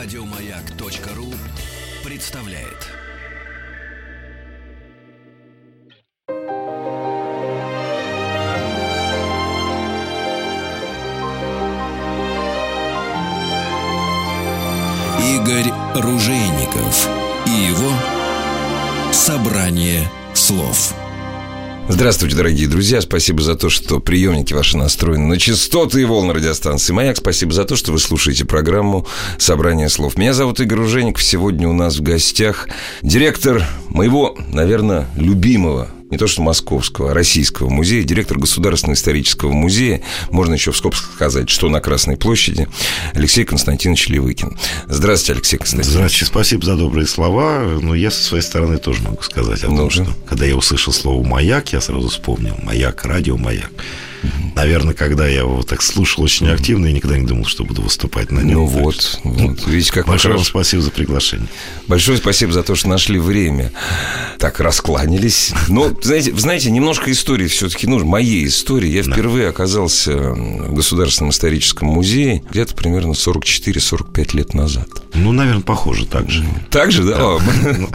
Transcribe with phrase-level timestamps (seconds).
[0.00, 1.34] Радиомаяк.ру
[2.04, 2.86] представляет.
[15.20, 17.08] Игорь Ружейников
[17.46, 17.92] и его
[19.12, 20.94] собрание слов.
[21.90, 23.00] Здравствуйте, дорогие друзья.
[23.00, 27.16] Спасибо за то, что приемники ваши настроены на частоты и волны радиостанции «Маяк».
[27.16, 29.06] Спасибо за то, что вы слушаете программу
[29.38, 30.18] «Собрание слов».
[30.18, 31.22] Меня зовут Игорь Ужеников.
[31.22, 32.68] Сегодня у нас в гостях
[33.00, 40.02] директор моего, наверное, любимого не то что Московского, а Российского музея, директор Государственного исторического музея,
[40.30, 42.68] можно еще в скобках сказать, что на Красной площади,
[43.14, 44.56] Алексей Константинович Левыкин.
[44.86, 45.92] Здравствуйте, Алексей Константинович.
[45.92, 47.78] Здравствуйте, спасибо за добрые слова.
[47.80, 50.92] Но я со своей стороны тоже могу сказать о том, ну, что когда я услышал
[50.92, 53.70] слово «маяк», я сразу вспомнил «маяк», радио «маяк».
[54.54, 58.30] Наверное, когда я его так слушал очень активно, я никогда не думал, что буду выступать
[58.30, 58.58] на нем.
[58.58, 59.66] Ну вот, вот.
[59.66, 61.48] Видите, как Большое вам спасибо за приглашение.
[61.86, 63.72] Большое спасибо за то, что нашли время.
[64.38, 65.52] Так, раскланялись.
[65.68, 68.08] Но, знаете, знаете, немножко истории все-таки нужно.
[68.08, 68.88] Моей истории.
[68.88, 74.88] Я впервые оказался в Государственном историческом музее где-то примерно 44-45 лет назад.
[75.14, 76.44] Ну, наверное, похоже так же.
[76.70, 77.18] Так же, да?
[77.18, 77.88] да.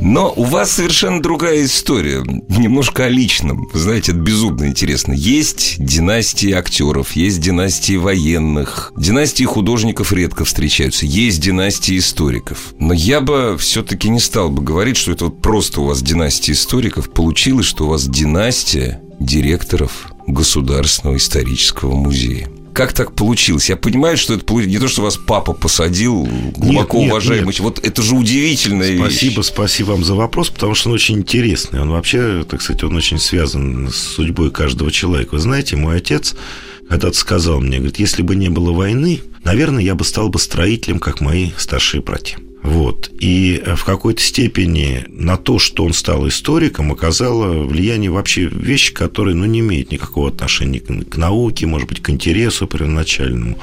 [0.00, 2.22] Но у вас совершенно другая история.
[2.48, 3.68] Немножко о личном.
[3.74, 5.12] знаете, это безумно интересно.
[5.12, 12.74] Есть династии актеров, есть династии военных, династии художников редко встречаются, есть династии историков.
[12.78, 16.52] Но я бы все-таки не стал бы говорить, что это вот просто у вас династия
[16.52, 17.10] историков.
[17.10, 22.48] Получилось, что у вас династия директоров Государственного исторического музея.
[22.78, 23.68] Как так получилось?
[23.68, 27.46] Я понимаю, что это не то, что вас папа посадил, глубоко нет, уважаемый.
[27.46, 27.58] Нет.
[27.58, 29.46] Вот это же удивительная Спасибо, вещь.
[29.46, 31.80] спасибо вам за вопрос, потому что он очень интересный.
[31.80, 35.30] Он вообще, так сказать, он очень связан с судьбой каждого человека.
[35.32, 36.36] Вы знаете, мой отец
[36.88, 41.00] когда-то сказал мне, говорит, если бы не было войны, наверное, я бы стал бы строителем,
[41.00, 42.38] как мои старшие братья.
[42.62, 43.10] Вот.
[43.20, 48.92] И э, в какой-то степени на то, что он стал историком, оказало влияние вообще вещи,
[48.92, 53.58] которые ну, не имеют никакого отношения к науке, может быть, к интересу первоначальному.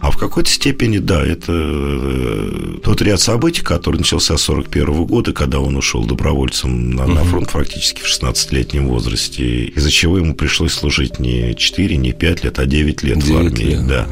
[0.00, 5.32] А в какой-то степени, да, это э, тот ряд событий, который начался с 1941 года,
[5.32, 10.72] когда он ушел добровольцем на, на фронт фактически в 16-летнем возрасте, из-за чего ему пришлось
[10.72, 13.64] служить не 4, не 5 лет, а 9 лет 9 в армии.
[13.64, 13.86] Лет.
[13.88, 14.06] Да.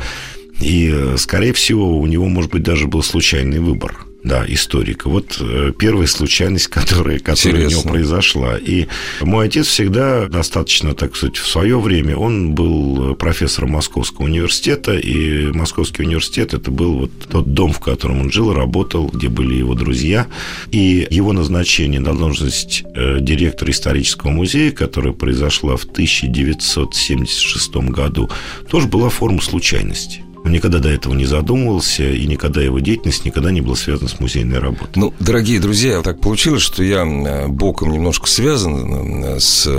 [0.60, 5.08] И, э, скорее всего, у него, может быть, даже был случайный выбор да, историка.
[5.08, 8.58] Вот э, первая случайность, которая, которая у него произошла.
[8.58, 8.86] И
[9.20, 15.52] мой отец всегда достаточно, так сказать, в свое время, он был профессором Московского университета, и
[15.52, 19.74] Московский университет это был вот тот дом, в котором он жил, работал, где были его
[19.74, 20.26] друзья.
[20.72, 28.28] И его назначение на должность э, директора исторического музея, которая произошла в 1976 году,
[28.68, 30.25] тоже была форма случайности.
[30.48, 34.58] Никогда до этого не задумывался, и никогда его деятельность никогда не была связана с музейной
[34.58, 34.92] работой.
[34.94, 39.72] Ну, дорогие друзья, так получилось, что я э, боком немножко связан э, с э,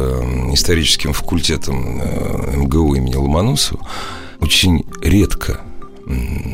[0.54, 2.02] историческим факультетом
[2.64, 3.80] МГУ имени Ломоносова.
[4.40, 5.62] Очень редко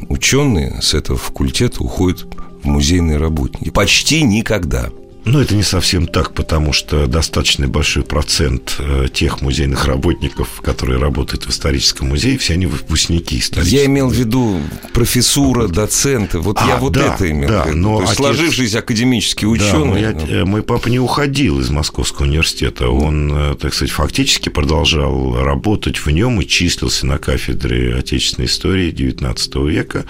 [0.10, 2.26] ученые с этого факультета уходят
[2.64, 3.70] в музейные работники.
[3.70, 4.90] Почти никогда.
[5.26, 11.00] Ну, это не совсем так, потому что достаточно большой процент э, тех музейных работников, которые
[11.00, 14.60] работают в историческом музее, все они выпускники исторического Я имел в виду
[14.94, 16.40] профессура, доценты.
[16.40, 17.66] Вот а, я вот да, это имел да.
[17.74, 18.18] Но То есть отец...
[18.18, 20.02] сложившийся академический ученый.
[20.02, 22.90] Да, я, э, мой папа не уходил из Московского университета.
[22.90, 28.92] Он, э, так сказать, фактически продолжал работать в нем и числился на кафедре отечественной истории
[28.92, 30.06] XIX века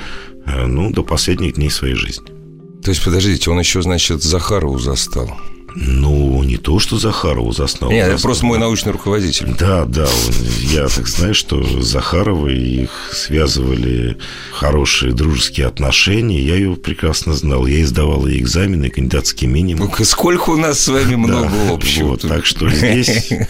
[0.45, 2.32] ну, до последних дней своей жизни.
[2.83, 5.37] То есть, подождите, он еще, значит, Захарову застал.
[5.75, 7.91] Ну, не то, что Захарову заснул.
[7.91, 9.47] Нет, это просто мой научный руководитель.
[9.57, 10.07] Да, да.
[10.59, 14.17] Я так знаю, что Захарова их связывали
[14.51, 16.41] хорошие дружеские отношения.
[16.41, 17.65] Я ее прекрасно знал.
[17.65, 19.91] Я издавал ей экзамены, кандидатский минимум.
[19.97, 22.09] Ну, сколько у нас с вами много да, общего.
[22.09, 23.29] Вот, так что здесь...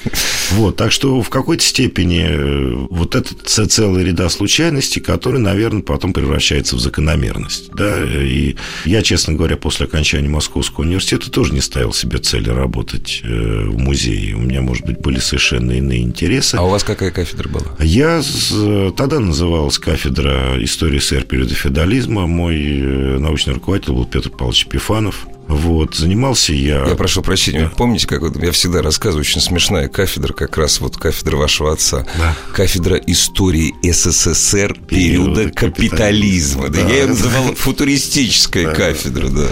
[0.52, 6.14] Вот, так что в какой-то степени э, вот это целая ряда случайностей, которые, наверное, потом
[6.14, 7.72] превращаются в закономерность.
[7.74, 8.04] Да?
[8.04, 8.56] И
[8.86, 13.28] я, честно говоря, после окончания Московского университета тоже не ставил себе себе цели работать э,
[13.28, 14.36] в музее.
[14.36, 16.56] У меня, может быть, были совершенно иные интересы.
[16.56, 17.76] А у вас какая кафедра была?
[17.80, 18.22] Я
[18.96, 22.28] тогда называлась кафедра истории СССР периода феодализма.
[22.28, 25.28] Мой э, научный руководитель был Петр Павлович Пифанов.
[25.48, 26.86] Вот, занимался я...
[26.86, 27.72] Я прошу прощения, да.
[27.76, 32.08] помните, как вот я всегда рассказываю, очень смешная кафедра, как раз вот кафедра вашего отца.
[32.18, 32.34] Да.
[32.54, 36.64] Кафедра истории СССР периода капитализма.
[36.64, 36.70] капитализма.
[36.70, 36.82] Да.
[36.82, 36.88] Да.
[36.88, 38.74] Я ее называл футуристическая да.
[38.74, 39.48] кафедра, да.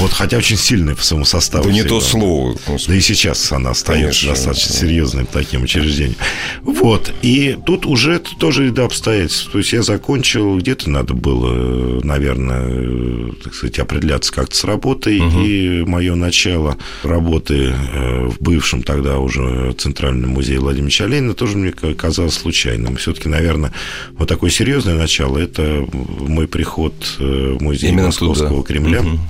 [0.00, 1.64] Вот, хотя очень сильная по своему составу.
[1.64, 2.56] Да не то слово.
[2.88, 4.30] Да и сейчас она остается Конечно.
[4.30, 6.16] достаточно серьезным таким учреждением.
[6.62, 7.12] Вот.
[7.22, 9.50] И тут уже тоже ряда обстоятельств.
[9.52, 15.18] То есть я закончил, где-то надо было, наверное, э, так сказать, определяться как-то с работой.
[15.44, 21.56] И мое начало работы э, в бывшем тогда уже Центральном музее Владимира Ильича Ленина тоже
[21.58, 22.96] мне ка- казалось случайным.
[22.96, 23.72] Все-таки, наверное,
[24.12, 28.66] вот такое серьезное начало– это мой приход э, в музей Именно Московского туда.
[28.74, 29.02] Кремля.
[29.02, 29.20] Мгм.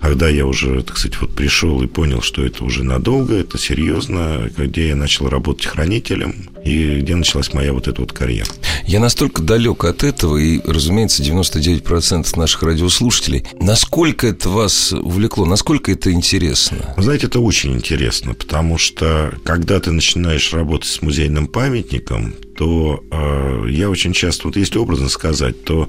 [0.00, 4.50] Когда я уже, так сказать, вот пришел и понял, что это уже надолго, это серьезно,
[4.56, 8.48] где я начал работать хранителем, и где началась моя вот эта вот карьера.
[8.86, 13.44] Я настолько далек от этого, и, разумеется, 99% наших радиослушателей.
[13.60, 15.44] Насколько это вас увлекло?
[15.46, 16.94] Насколько это интересно?
[16.96, 23.02] Вы знаете, это очень интересно, потому что когда ты начинаешь работать с музейным памятником, то
[23.10, 25.88] э, я очень часто, вот если образно сказать, то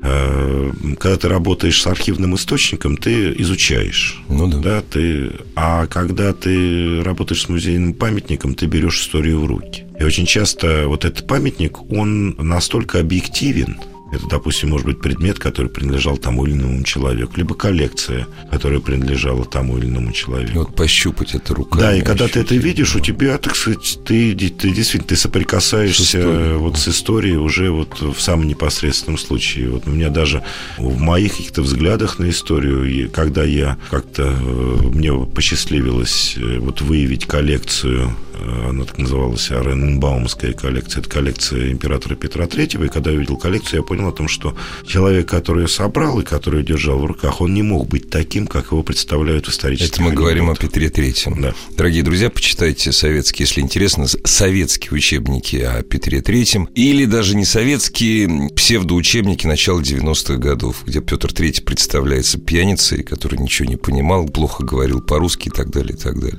[0.00, 4.20] когда ты работаешь с архивным источником, ты изучаешь.
[4.28, 4.58] Ну да.
[4.58, 9.84] Да, ты, а когда ты работаешь с музейным памятником, ты берешь историю в руки.
[9.98, 13.78] И очень часто вот этот памятник, он настолько объективен,
[14.12, 19.44] это, допустим, может быть предмет, который принадлежал тому или иному человеку, либо коллекция, которая принадлежала
[19.44, 20.60] тому или иному человеку.
[20.60, 21.80] Вот пощупать это руками.
[21.80, 26.02] Да, и когда ты это видишь, у тебя, так сказать, ты, ты действительно ты соприкасаешься
[26.02, 29.70] С историей, вот с историей уже вот в самом непосредственном случае.
[29.70, 30.42] Вот у меня даже
[30.76, 37.26] в моих каких-то взглядах на историю, когда я как-то э, мне посчастливилось э, вот выявить
[37.26, 38.27] коллекцию, э,
[38.68, 43.80] она так называлась Аренбаумская коллекция, это коллекция императора Петра Третьего, и когда я увидел коллекцию,
[43.80, 44.56] я понял о том, что
[44.86, 48.46] человек, который ее собрал и который ее держал в руках, он не мог быть таким,
[48.46, 50.54] как его представляют в исторических Это мы говорим о.
[50.54, 51.40] Петре Третьем.
[51.40, 51.54] Да.
[51.76, 56.64] Дорогие друзья, почитайте советские, если интересно, советские учебники о Петре Третьем.
[56.74, 63.68] Или даже не советские, псевдоучебники начала 90-х годов, где Петр Третий представляется пьяницей, который ничего
[63.68, 66.38] не понимал, плохо говорил по-русски и так далее, и так далее.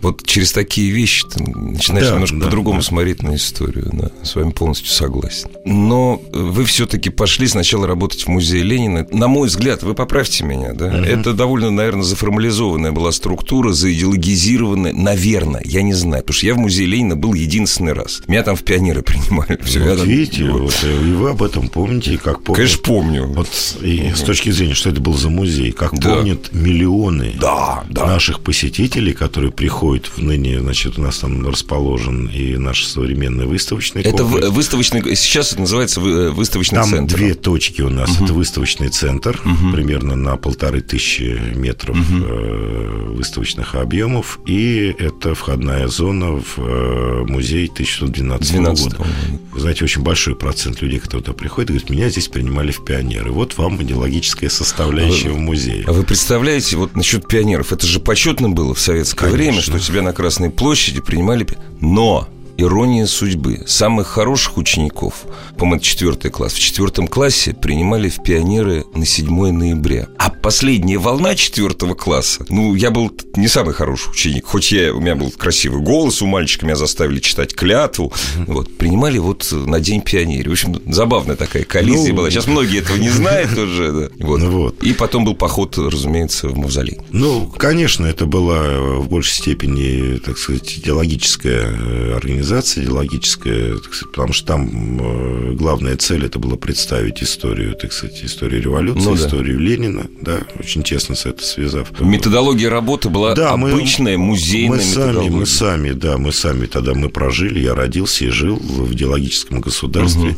[0.00, 2.84] Вот через такие вещи ты начинаешь Да, немножко да, по-другому да.
[2.84, 3.88] смотреть на историю.
[3.92, 5.48] Да, с вами полностью согласен.
[5.64, 9.06] Но вы все-таки пошли сначала работать в музее Ленина.
[9.10, 10.90] На мой взгляд, вы поправьте меня, да?
[11.04, 16.58] Это довольно, наверное, заформализованная была структура, заидеологизированная, наверное, я не знаю, потому что я в
[16.58, 18.22] музее Ленина был единственный раз.
[18.26, 19.58] Меня там в пионеры принимали.
[19.62, 20.74] Всё, я Вот там- видите, вот.
[20.82, 22.56] э, и вы об этом помните, и как помнят.
[22.56, 23.26] Конечно, помню.
[23.26, 23.48] Вот
[23.82, 26.14] и с точки зрения, что это был за музей, как Да.
[26.16, 28.06] помнят миллионы Да, да.
[28.06, 34.02] наших посетителей, которые приходят в ныне, значит, у нас там расположен и наш современный выставочный
[34.02, 34.46] Это комплекс.
[34.48, 35.16] в- выставочный...
[35.16, 37.16] Сейчас это называется вы- выставочный Там центр.
[37.16, 38.20] две точки у нас.
[38.20, 39.40] Это выставочный центр,
[39.72, 44.38] примерно на полторы тысячи метров э, выставочных объемов.
[44.46, 49.06] И это входная зона в э, музей 1912 12 года.
[49.52, 53.32] Вы знаете, очень большой процент людей, которые туда приходят, говорят, меня здесь принимали в пионеры.
[53.32, 55.84] Вот вам идеологическая составляющая в музее.
[55.86, 59.36] А вы представляете, вот насчет пионеров, это же почетно было в советское Конечно.
[59.38, 61.46] время, что тебя на Красной площади принимали...
[61.80, 63.62] Но ирония судьбы.
[63.66, 65.24] Самых хороших учеников,
[65.56, 70.08] по-моему, это четвертый класс, в четвертом классе принимали в пионеры на 7 ноября.
[70.18, 75.00] А последняя волна четвертого класса, ну, я был не самый хороший ученик, хоть я, у
[75.00, 78.12] меня был красивый голос у мальчика, меня заставили читать клятву,
[78.46, 80.48] вот, принимали вот на День пионерии.
[80.48, 82.30] В общем, забавная такая коллизия Ну, была.
[82.30, 84.08] Сейчас многие этого не знают уже, да.
[84.26, 84.40] Вот.
[84.40, 84.82] Ну вот.
[84.82, 86.98] И потом был поход, разумеется, в мавзолей.
[87.10, 94.32] Ну, конечно, это была в большей степени, так сказать, идеологическая э, организация, идеологическая, сказать, потому
[94.32, 99.22] что там э, главная цель это было представить историю, так сказать, историю революции, Ну да.
[99.26, 101.92] историю Ленина, да, очень тесно с это связав.
[102.00, 106.94] Методология работы была Да, мы- обычная музейная мы сами, мы сами, да, мы сами тогда
[106.94, 110.36] мы прожили, я родился и жил в идеологическом государстве.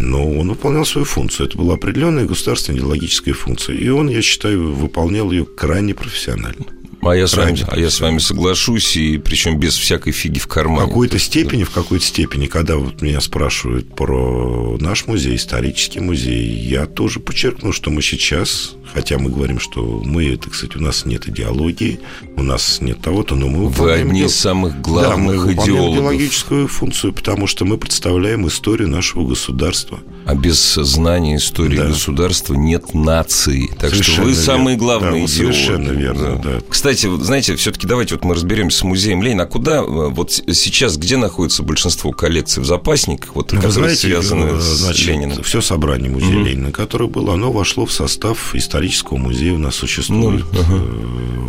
[0.00, 1.48] Но он выполнял свою функцию.
[1.48, 3.74] Это была определенная государственная идеологическая функция.
[3.76, 6.64] И он, я считаю, выполнял ее крайне профессионально.
[7.10, 10.44] А я, с вами, а я с вами соглашусь, и причем без всякой фиги в
[10.44, 10.88] В кармане.
[10.88, 16.86] какой-то степени, в какой-то степени, когда вот меня спрашивают про наш музей, исторический музей, я
[16.86, 21.28] тоже подчеркну, что мы сейчас, хотя мы говорим, что мы, так сказать, у нас нет
[21.28, 22.00] идеологии,
[22.36, 25.94] у нас нет того-то, но мы Вы одни из самых да, мы главных идеологов.
[25.94, 30.00] идеологическую функцию, потому что мы представляем историю нашего государства.
[30.26, 31.86] А без знания истории Да.
[31.86, 33.68] государства нет нации.
[33.78, 34.78] Так что Совершенно вы самые верно.
[34.78, 35.54] главные Да, вы идеологи.
[35.54, 36.60] совершенно верно, да.
[36.68, 39.44] Кстати, вот знаете, все-таки давайте вот мы разберемся с музеем Ленина.
[39.44, 43.62] А куда э, вот с- сейчас, где находится большинство коллекций в запасниках, вот, Ну, Вы
[43.68, 45.42] которые знаете, связаны э, с значит, Лениным?
[45.42, 50.44] все собрание музея Ленина, которое было, оно вошло в состав исторического музея у нас существует
[50.52, 50.74] Ну, ага.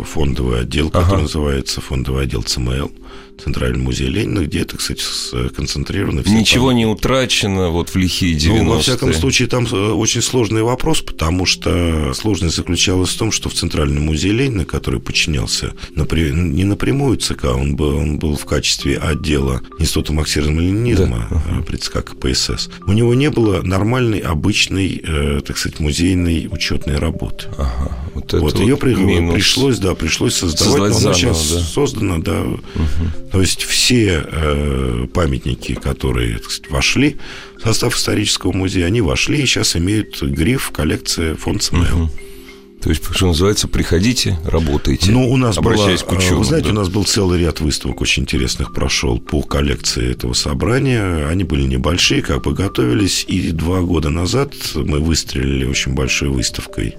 [0.00, 1.22] э, фондовый отдел, который ага.
[1.22, 2.90] называется фондовый отдел ЦМЛ.
[3.42, 6.22] Центральный музей Ленина, где это, кстати, сконцентрировано.
[6.26, 6.78] Ничего памяти.
[6.78, 8.62] не утрачено вот в лихие 90-е?
[8.62, 13.32] Ну, во всяком случае, там э, очень сложный вопрос, потому что сложность заключалась в том,
[13.32, 16.30] что в Центральном музее Ленина, который подчинялся напря...
[16.30, 21.42] не напрямую ЦК, он был, он был в качестве отдела Института марксизма-ленинизма, да.
[21.58, 26.98] Э, при ЦК КПСС, у него не было нормальной, обычной, э, так сказать, музейной учетной
[26.98, 27.46] работы.
[27.56, 27.96] Ага.
[28.14, 28.94] Вот, вот ее при...
[28.94, 31.60] пришлось, да, пришлось создавать, Создать но она заново, сейчас да.
[31.60, 32.40] создана, да.
[32.42, 33.30] Угу.
[33.32, 37.16] То есть все э, памятники, которые так сказать, вошли
[37.58, 42.02] в состав исторического музея, они вошли и сейчас имеют гриф коллекция фонд СМЛ.
[42.02, 42.10] Угу.
[42.82, 45.10] То есть, что называется, приходите, работайте.
[45.12, 46.72] Ну, у нас была, к ученым, вы знаете, да?
[46.72, 51.26] у нас был целый ряд выставок очень интересных прошел по коллекции этого собрания.
[51.26, 53.26] Они были небольшие, как бы готовились.
[53.28, 56.94] И два года назад мы выстрелили очень большой выставкой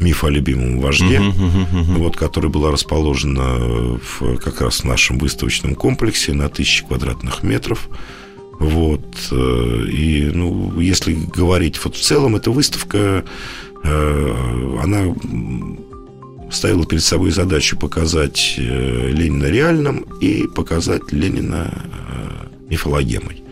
[0.00, 1.98] миф о любимом вожде, uh-huh, uh-huh, uh-huh.
[1.98, 7.88] вот, которая была расположена в, как раз в нашем выставочном комплексе на тысячи квадратных метров.
[8.58, 13.24] Вот, э, и, ну, если говорить вот в целом, эта выставка,
[13.84, 15.14] э, она
[16.50, 21.72] ставила перед собой задачу показать э, Ленина реальным и показать Ленина
[22.68, 23.42] мифологемой.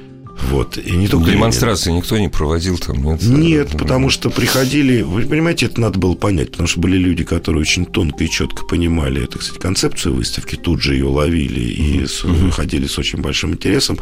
[0.43, 0.79] Вот.
[0.79, 2.03] И не только Демонстрации Ленина.
[2.03, 3.23] никто не проводил там, нет?
[3.23, 5.03] Нет, потому что приходили...
[5.03, 8.65] Вы понимаете, это надо было понять, потому что были люди, которые очень тонко и четко
[8.65, 12.51] понимали, так сказать, концепцию выставки, тут же ее ловили и uh-huh.
[12.51, 13.99] ходили с очень большим интересом.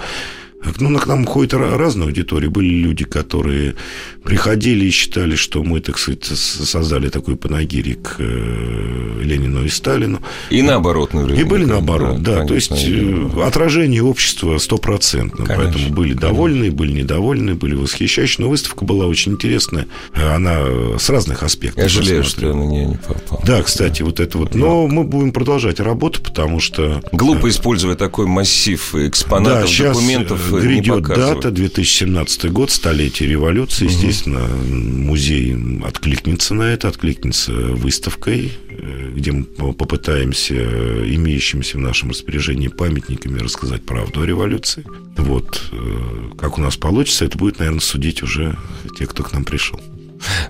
[0.78, 2.48] Ну, к нам ходят разные аудитории.
[2.48, 3.74] Были люди, которые
[4.22, 10.20] приходили и считали, что мы, так сказать, создали такой панагирик э, Ленину и Сталину.
[10.50, 11.38] И наоборот, наверное.
[11.38, 12.40] И были наоборот, да.
[12.40, 12.46] да.
[12.46, 15.44] То есть э, отражение общества стопроцентно.
[15.46, 18.44] Поэтому были довольны, были недовольны, были восхищающие.
[18.44, 19.86] Но выставка была очень интересная.
[20.14, 20.64] Она
[20.98, 21.82] с разных аспектов.
[21.82, 23.42] Я жалею, что я на нее не попал.
[23.44, 24.54] Да, кстати, вот это вот.
[24.54, 27.02] Но мы будем продолжать работу, потому что...
[27.12, 33.84] Глупо, используя такой массив экспонатов, да, документов, грядет дата, 2017 год, столетие революции.
[33.86, 33.92] Угу.
[33.92, 42.68] Естественно, музей откликнется на это, откликнется выставкой, э, где мы попытаемся имеющимися в нашем распоряжении
[42.68, 44.84] памятниками рассказать правду о революции.
[45.16, 45.62] Вот.
[45.72, 48.56] Э, как у нас получится, это будет, наверное, судить уже
[48.98, 49.80] те, кто к нам пришел.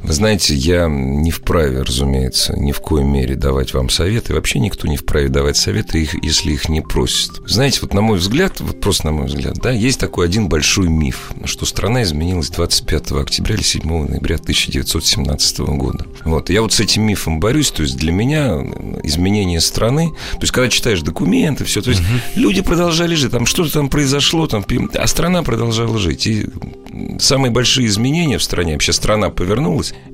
[0.02, 4.35] Вы знаете, я не вправе, разумеется, ни в коей мере давать вам советы.
[4.35, 7.43] Вообще никто не вправе давать советы, их, если их не просят.
[7.47, 10.88] Знаете, вот на мой взгляд, вот просто на мой взгляд, да, есть такой один большой
[10.88, 16.07] миф, что страна изменилась 25 октября или 7 ноября 1917 года.
[16.25, 16.50] Вот.
[16.50, 18.61] Я вот с этим мифом борюсь, то есть для меня
[19.02, 22.21] изменение страны, то есть когда читаешь документы, все, то есть угу.
[22.37, 24.64] люди продолжали жить, там что-то там произошло, там,
[24.95, 26.26] а страна продолжала жить.
[26.26, 26.47] И
[27.19, 29.63] самые большие изменения в стране, вообще страна повернулась,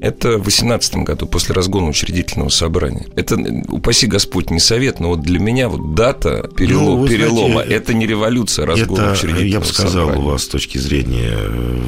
[0.00, 3.06] это в 18 году, после разгона учредительного собрания.
[3.16, 3.36] Это,
[3.68, 7.94] упаси Господь, не совет, но вот для меня вот дата перелом, ну, перелома, знаете, это
[7.94, 10.22] не революция, а разгон это, учредительного Я бы сказал, собрания.
[10.22, 11.36] у вас с точки зрения,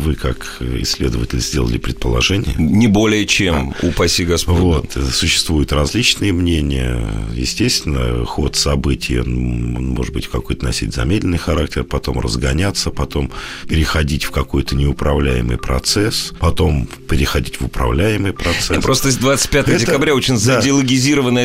[0.04, 2.54] вы как исследователь сделали предположение.
[2.58, 4.58] Не более чем, а, упаси Господь.
[4.58, 7.00] Вот, существуют различные мнения.
[7.34, 13.30] Естественно, ход событий, может быть какой-то носить замедленный характер, потом разгоняться, потом
[13.68, 18.82] переходить в какой-то неуправляемый процесс, потом переходить в управляемый процесс.
[18.82, 20.60] Просто с 25 это, декабря очень да.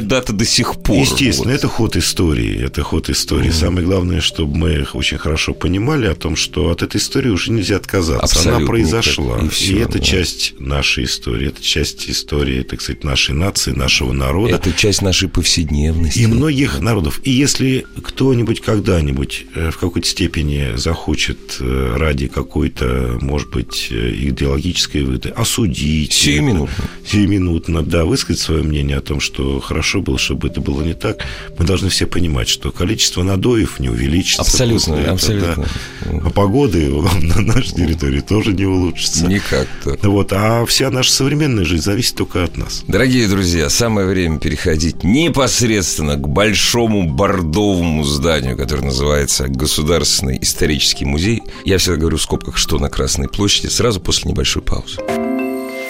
[0.01, 0.97] дата до сих пор.
[0.97, 1.57] Естественно, вот.
[1.57, 2.59] это ход истории.
[2.63, 3.49] Это ход истории.
[3.49, 3.53] Mm.
[3.53, 7.77] Самое главное, чтобы мы очень хорошо понимали о том, что от этой истории уже нельзя
[7.77, 8.23] отказаться.
[8.23, 9.39] Абсолютно Она произошла.
[9.39, 10.03] И, все, и это да.
[10.03, 11.49] часть нашей истории.
[11.49, 14.55] Это часть истории, так сказать, нашей нации, нашего народа.
[14.55, 16.19] Это часть нашей повседневности.
[16.19, 17.21] И многих народов.
[17.23, 24.13] И если кто-нибудь когда-нибудь э, в какой-то степени захочет э, ради какой-то может быть, э,
[24.15, 25.77] идеологическое выгоды, осудить.
[26.05, 26.83] Сиюминутно.
[27.05, 31.25] Сиюминутно, да, высказать свое мнение о том, что хорошо было, чтобы это было не так.
[31.57, 34.41] Мы должны все понимать, что количество надоев не увеличится.
[34.41, 35.65] Абсолютно, этого, абсолютно.
[36.05, 36.21] Да.
[36.25, 39.25] А погоды на нашей территории тоже не улучшится.
[39.25, 39.97] Никак-то.
[40.03, 42.83] Вот, а вся наша современная жизнь зависит только от нас.
[42.87, 51.41] Дорогие друзья, самое время переходить непосредственно к большому бордовому зданию, которое называется Государственный исторический музей.
[51.65, 54.97] Я всегда говорю в скобках, что на Красной площади, сразу после небольшой паузы.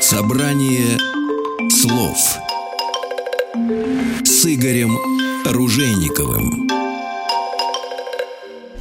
[0.09, 0.97] Собрание
[1.69, 2.17] слов
[4.23, 4.97] с Игорем
[5.43, 6.76] Ружейниковым.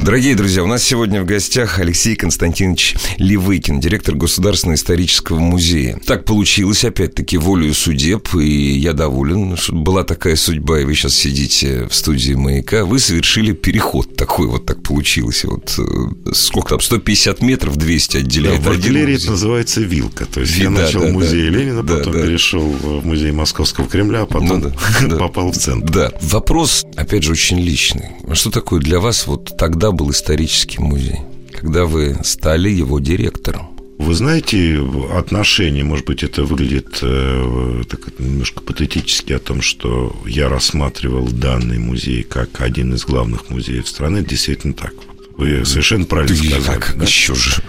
[0.07, 5.99] Дорогие друзья, у нас сегодня в гостях Алексей Константинович Левыкин, директор Государственного исторического музея.
[6.07, 11.13] Так получилось, опять-таки, волею судеб, и я доволен, что была такая судьба, и вы сейчас
[11.15, 12.85] сидите в студии «Маяка».
[12.85, 15.43] Вы совершили переход такой, вот так получилось.
[15.43, 20.25] Вот э, сколько там, 150 метров, 200 отделяет да, в артиллерии это называется вилка.
[20.27, 21.59] То есть Ви- я да, начал да, в музее да.
[21.59, 22.23] Ленина, Да, потом да.
[22.23, 24.73] перешел в музей Московского Кремля, а потом Ну
[25.09, 25.93] да, попал в центр.
[25.93, 26.13] Да.
[26.23, 28.11] Вопрос, опять же, очень личный.
[28.35, 31.21] Что такое для вас вот тогда был исторический музей?
[31.53, 33.77] Когда вы стали его директором?
[33.99, 34.79] Вы знаете,
[35.15, 41.79] отношение, может быть, это выглядит э, так, немножко патетически о том, что я рассматривал данный
[41.79, 44.23] музей как один из главных музеев страны.
[44.23, 44.93] Действительно так.
[45.39, 46.65] Вы совершенно правильно сказали.
[46.65, 47.05] как да?
[47.05, 47.63] еще же?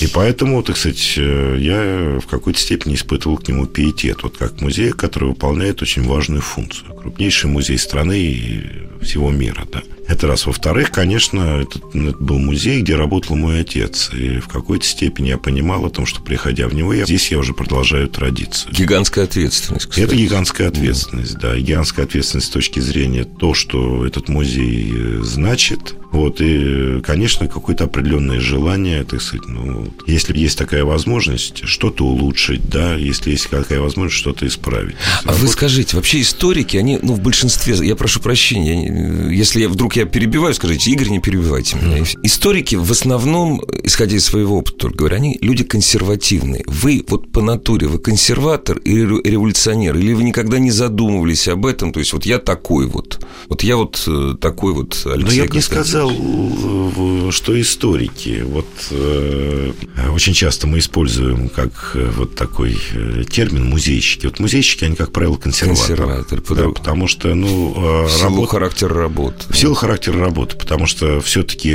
[0.00, 4.60] И поэтому, так сказать, э, я в какой-то степени испытывал к нему пиетет, вот как
[4.60, 6.94] музей, который выполняет очень важную функцию.
[6.94, 8.62] Крупнейший музей страны и
[9.02, 9.82] всего мира, да.
[10.08, 10.46] Это раз.
[10.46, 14.10] Во-вторых, конечно, это, это был музей, где работал мой отец.
[14.12, 17.38] И в какой-то степени я понимал о том, что, приходя в него, я, здесь я
[17.38, 18.72] уже продолжаю традицию.
[18.74, 20.04] Гигантская ответственность, кстати.
[20.04, 21.56] Это гигантская ответственность, да.
[21.56, 25.94] Гигантская ответственность с точки зрения то, что этот музей э, значит.
[26.12, 32.68] Вот, и, конечно, какое-то определенное желание, так сказать, ну, если есть такая возможность, что-то улучшить,
[32.68, 34.94] да, если есть такая возможность, что-то исправить.
[35.24, 39.68] А вы скажите, вообще историки, они, ну, в большинстве, я прошу прощения, я если я
[39.68, 42.04] вдруг я перебиваю, скажите, Игорь, не перебивайте меня.
[42.04, 42.18] Все.
[42.22, 46.64] Историки в основном, исходя из своего опыта, только говорю, они люди консервативные.
[46.66, 51.66] Вы вот по натуре, вы консерватор или ре- революционер, или вы никогда не задумывались об
[51.66, 55.32] этом, то есть вот я такой вот, вот я вот э, такой вот Алексей Но
[55.32, 56.01] я бы не Константинович.
[56.08, 58.42] Сказал, что историки.
[58.44, 59.72] Вот э,
[60.14, 64.26] очень часто мы используем как э, вот такой э, термин музейщики.
[64.26, 65.96] Вот музейщики, они, как правило, консерваторы.
[65.96, 69.52] Консерваторы, Да, потому что, ну, В силу характера работы.
[69.52, 71.70] В силу характера работы, потому что все-таки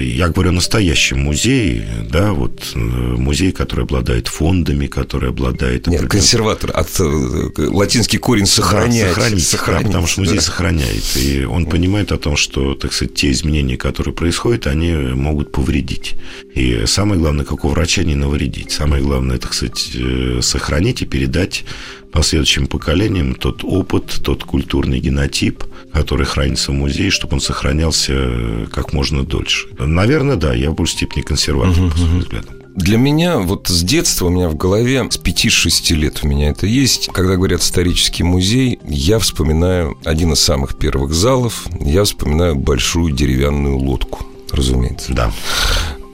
[0.00, 6.70] я говорю о настоящем музее, да, вот музей, который обладает фондами, который обладает Нет, консерватор
[6.74, 9.08] от латинский корень сохранять.
[9.08, 10.42] Да, сохранить, сохранить, да, потому что музей да.
[10.42, 11.04] сохраняет.
[11.16, 16.14] И он понимает о том, что, так сказать, те изменения, которые происходят, они могут повредить.
[16.54, 18.70] И самое главное, как у врача, не навредить.
[18.70, 21.64] Самое главное, так сказать, э, сохранить и передать
[22.12, 28.66] последующим поколениям тот опыт, тот культурный генотип, который хранится в музее, чтобы он сохранялся э,
[28.72, 29.66] как можно дольше.
[29.78, 32.63] Наверное, да, я в большей степени консерватор, по своим взглядам.
[32.74, 36.66] Для меня вот с детства у меня в голове, с 5-6 лет у меня это
[36.66, 37.08] есть.
[37.12, 43.78] Когда говорят исторический музей, я вспоминаю один из самых первых залов, я вспоминаю большую деревянную
[43.78, 45.14] лодку, разумеется.
[45.14, 45.32] Да.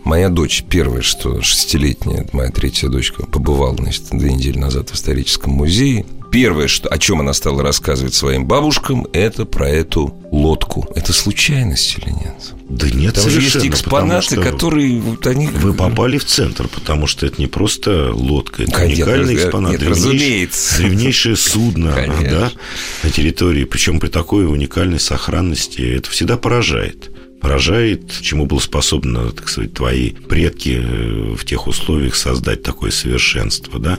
[0.04, 5.52] Моя дочь, первая, что шестилетняя, моя третья дочка, побывала, значит, две недели назад в историческом
[5.52, 6.04] музее.
[6.30, 10.88] Первое, что, о чем она стала рассказывать своим бабушкам, это про эту лодку.
[10.95, 12.54] Это случайность или нет?
[12.69, 15.49] Да нет, Там же есть совершенно, потому экспонаты, что которые вот они...
[15.49, 19.73] Вы попали в центр, потому что это не просто лодка, это Конечно, уникальный раз- экспонат.
[19.73, 20.76] нет, древнейшее- разумеется.
[20.78, 22.30] Древнейшее судно Конечно.
[22.30, 22.52] да,
[23.02, 27.10] на территории, причем при такой уникальной сохранности, это всегда поражает.
[27.40, 33.80] Поражает, чему было способно, так сказать, твои предки э, в тех условиях создать такое совершенство,
[33.80, 33.99] да.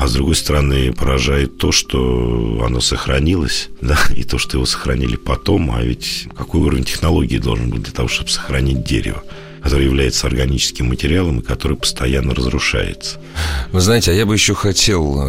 [0.00, 5.16] А с другой стороны, поражает то, что оно сохранилось, да, и то, что его сохранили
[5.16, 9.22] потом, а ведь какой уровень технологии должен быть для того, чтобы сохранить дерево,
[9.62, 13.18] которое является органическим материалом и который постоянно разрушается.
[13.72, 15.20] Вы знаете, а я бы еще хотел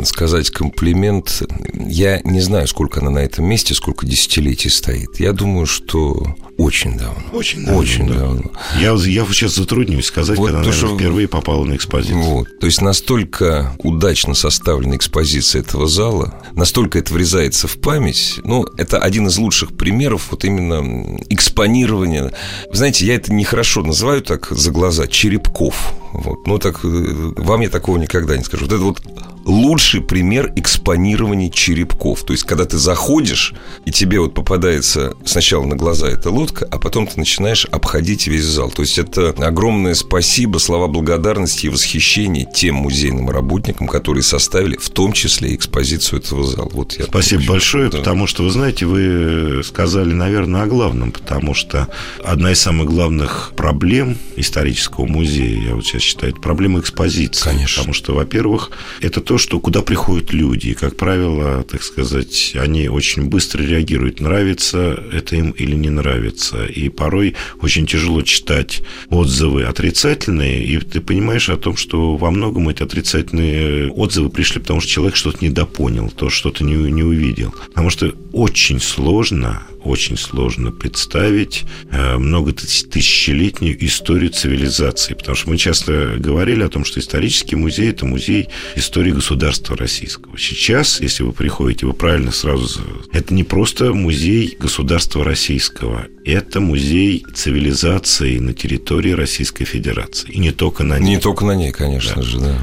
[0.00, 1.42] э, сказать комплимент.
[1.74, 5.18] Я не знаю, сколько она на этом месте, сколько десятилетий стоит.
[5.20, 7.22] Я думаю, что очень давно.
[7.32, 8.14] Очень давно, Очень да.
[8.18, 8.42] давно.
[8.78, 12.22] Я, я сейчас затруднюсь сказать, Вот когда то, она что- впервые попала на экспозицию.
[12.22, 12.58] Вот.
[12.60, 18.40] То есть настолько удачно составлена экспозиция этого зала, настолько это врезается в память.
[18.44, 22.32] Ну, это один из лучших примеров вот именно экспонирования.
[22.70, 26.01] Вы знаете, я это нехорошо называю так за глаза черепков.
[26.12, 26.46] Вот.
[26.46, 28.66] Ну, так э, вам я такого никогда не скажу.
[28.66, 29.02] Вот это вот
[29.44, 32.22] лучший пример экспонирования черепков.
[32.24, 36.78] То есть, когда ты заходишь, и тебе вот попадается сначала на глаза эта лодка, а
[36.78, 38.70] потом ты начинаешь обходить весь зал.
[38.70, 44.90] То есть, это огромное спасибо, слова благодарности и восхищения тем музейным работникам, которые составили в
[44.90, 46.70] том числе экспозицию этого зала.
[46.72, 47.98] Вот я Спасибо большое, да.
[47.98, 51.88] потому что, вы знаете, вы сказали, наверное, о главном, потому что
[52.22, 57.44] одна из самых главных проблем исторического музея, я вот сейчас считаю, это проблема экспозиции.
[57.44, 57.82] Конечно.
[57.82, 60.68] Потому что, во-первых, это то, что куда приходят люди.
[60.68, 66.64] И, как правило, так сказать, они очень быстро реагируют, нравится это им или не нравится.
[66.64, 72.68] И порой очень тяжело читать отзывы отрицательные, и ты понимаешь о том, что во многом
[72.68, 77.54] эти отрицательные отзывы пришли, потому что человек что-то недопонял, то что-то не, не увидел.
[77.68, 85.14] Потому что очень сложно очень сложно представить э, много тысячелетнюю историю цивилизации.
[85.14, 90.38] Потому что мы часто говорили о том, что исторический музей– это музей истории государства российского.
[90.38, 92.80] Сейчас, если вы приходите, вы правильно сразу...
[93.12, 100.30] Это не просто музей государства российского, это музей цивилизации на территории Российской Федерации.
[100.30, 101.16] И не только на ней.
[101.16, 102.22] Не только на ней, конечно да.
[102.22, 102.58] же, да.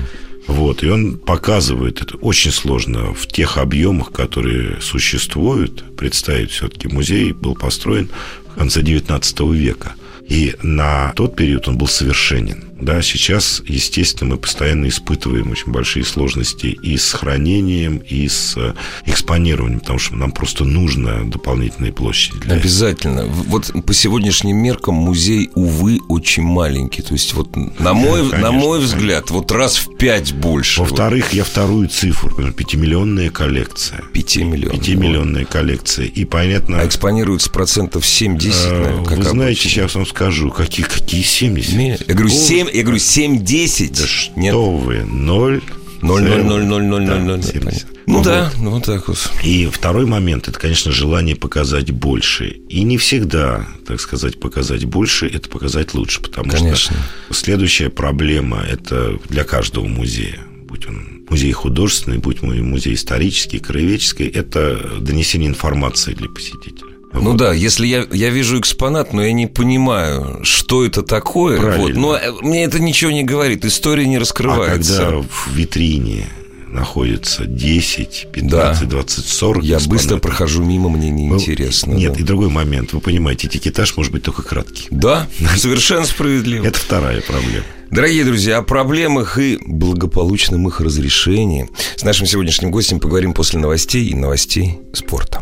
[0.50, 5.96] Вот, и он показывает это очень сложно в тех объемах, которые существуют.
[5.96, 8.10] Представить все-таки музей был построен
[8.48, 9.94] в конце XIX века.
[10.28, 12.69] И на тот период он был совершенен.
[12.82, 18.74] Да, сейчас, естественно, мы постоянно испытываем очень большие сложности и с хранением, и с э,
[19.06, 22.40] экспонированием, потому что нам просто нужно дополнительные площади.
[22.40, 23.20] Для Обязательно.
[23.22, 23.34] Этого.
[23.48, 27.02] Вот по сегодняшним меркам музей, увы, очень маленький.
[27.02, 30.82] То есть вот на мой, конечно, на мой взгляд, вот раз в пять больше.
[30.82, 31.34] Во-вторых, вот.
[31.34, 34.04] я вторую цифру, пятимиллионная коллекция.
[34.14, 34.80] Пятимиллионная.
[34.80, 36.06] Пятимиллионная коллекция.
[36.06, 36.80] И понятно...
[36.80, 39.70] А экспонируется процентов 7-10, э, наверное, Вы знаете, обычно.
[39.70, 42.08] сейчас вам скажу, какие, какие 70?
[42.08, 43.98] Я говорю, 7 я говорю, 7-10.
[43.98, 44.54] Да что Нет.
[44.54, 45.62] вы, 0...
[46.02, 47.74] 0, 0, 0, 0, 0, 0, 0, 0.
[48.06, 49.32] Ну, ну да, ну вот так вот.
[49.44, 52.48] И второй момент, это, конечно, желание показать больше.
[52.70, 56.22] И не всегда, так сказать, показать больше, это показать лучше.
[56.22, 56.96] Потому конечно.
[56.96, 64.28] что следующая проблема, это для каждого музея, будь он музей художественный, будь музей исторический, краеведческий,
[64.28, 66.90] это донесение информации для посетителя.
[67.14, 67.38] Ну вот.
[67.38, 72.16] да, если я, я вижу экспонат, но я не понимаю, что это такое, вот, но
[72.16, 75.08] э, мне это ничего не говорит, история не раскрывается.
[75.08, 76.28] А когда в витрине
[76.72, 78.90] находится 10, 15, да.
[78.90, 79.88] 20, 40 Я экспонатов.
[79.90, 81.94] быстро прохожу мимо, мне неинтересно.
[81.94, 82.20] Нет, да.
[82.20, 82.94] и другой момент.
[82.94, 84.88] Вы понимаете, этикетаж может быть только краткий.
[84.92, 86.66] Да, совершенно справедливо.
[86.66, 87.66] Это вторая проблема.
[87.92, 94.06] Дорогие друзья, о проблемах и благополучном их разрешении с нашим сегодняшним гостем поговорим после новостей
[94.06, 95.42] и новостей спорта.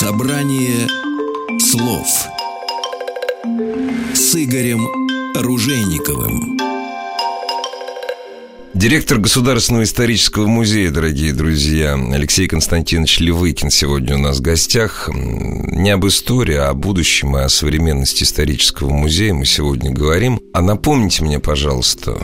[0.00, 0.86] Собрание
[1.58, 2.06] слов
[4.14, 4.86] с Игорем
[5.34, 6.56] Ружейниковым.
[8.74, 15.10] Директор Государственного исторического музея, дорогие друзья, Алексей Константинович Левыкин сегодня у нас в гостях.
[15.12, 20.38] Не об истории, а о будущем и о современности исторического музея мы сегодня говорим.
[20.52, 22.16] А напомните мне, пожалуйста,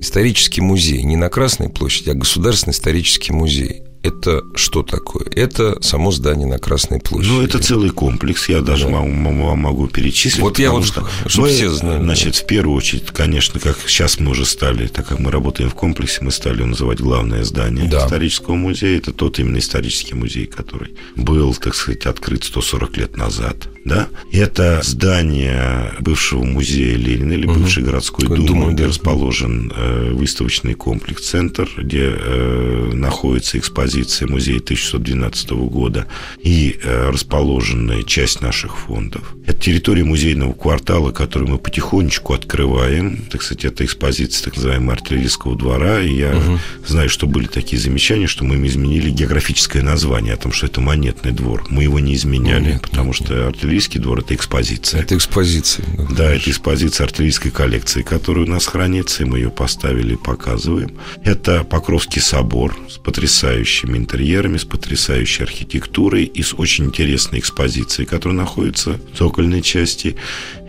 [0.00, 5.26] исторический музей не на Красной площади, а Государственный исторический музей это что такое?
[5.34, 7.32] Это само здание на Красной площади.
[7.32, 8.48] Ну, это целый комплекс.
[8.48, 8.90] Я даже да.
[8.90, 9.10] могу,
[9.56, 10.40] могу перечислить.
[10.40, 12.02] Вот я вот, что, чтобы мы, все знали.
[12.02, 15.74] Значит, в первую очередь, конечно, как сейчас мы уже стали, так как мы работаем в
[15.74, 18.06] комплексе, мы стали называть главное здание да.
[18.06, 18.98] исторического музея.
[18.98, 23.68] Это тот именно исторический музей, который был, так сказать, открыт 140 лет назад.
[23.84, 24.08] Да?
[24.32, 27.60] Это здание бывшего музея Ленина или угу.
[27.60, 28.88] бывшей городской думы, думаю, где да.
[28.88, 36.06] расположен э, выставочный комплекс «Центр», где э, находится экспозиция экспозиция музея 1612 года
[36.38, 39.34] и э, расположенная часть наших фондов.
[39.46, 43.24] Это территория музейного квартала, который мы потихонечку открываем.
[43.30, 46.00] Так сказать, это экспозиция так называемого артиллерийского двора.
[46.00, 46.58] И я угу.
[46.86, 50.80] знаю, что были такие замечания, что мы им изменили географическое название о том, что это
[50.80, 51.64] монетный двор.
[51.68, 55.00] Мы его не изменяли, нет, потому нет, что артиллерийский двор– это экспозиция.
[55.00, 55.84] Это экспозиция.
[55.96, 60.16] Да, да это экспозиция артиллерийской коллекции, которая у нас хранится, и мы ее поставили и
[60.16, 60.92] показываем.
[61.24, 68.06] Это Покровский собор с потрясающей потрясающими интерьерами, с потрясающей архитектурой и с очень интересной экспозицией,
[68.06, 70.16] которая находится в цокольной части.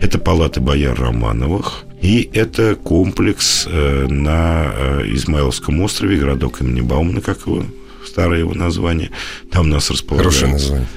[0.00, 1.84] Это палаты бояр Романовых.
[2.00, 7.64] И это комплекс э, на э, Измайловском острове, городок имени Баумана, как его
[8.04, 9.10] старое его название.
[9.50, 10.46] Там нас располагаются...
[10.46, 10.88] Хорошее название.